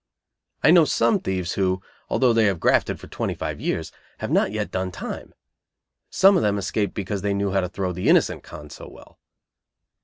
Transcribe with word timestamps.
I 0.63 0.71
know 0.71 0.83
some 0.85 1.19
thieves 1.19 1.53
who, 1.53 1.79
although 2.09 2.33
they 2.33 2.45
have 2.45 2.59
grafted 2.59 2.99
for 2.99 3.05
twenty 3.05 3.35
five 3.35 3.61
years, 3.61 3.91
have 4.17 4.31
not 4.31 4.51
yet 4.51 4.71
"done 4.71 4.91
time"; 4.91 5.35
some 6.09 6.35
of 6.37 6.41
them 6.41 6.57
escaped 6.57 6.95
because 6.95 7.21
they 7.21 7.35
knew 7.35 7.51
how 7.51 7.61
to 7.61 7.69
throw 7.69 7.91
the 7.91 8.09
innocent 8.09 8.41
"con" 8.41 8.71
so 8.71 8.89
well. 8.89 9.19